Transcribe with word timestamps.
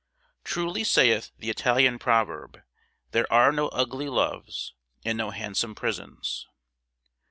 Truly 0.43 0.83
saith 0.83 1.29
the 1.37 1.51
Italian 1.51 1.99
proverb, 1.99 2.63
"There 3.11 3.31
are 3.31 3.51
no 3.51 3.67
ugly 3.67 4.09
loves 4.09 4.73
and 5.05 5.15
no 5.15 5.29
handsome 5.29 5.75
prisons." 5.75 6.47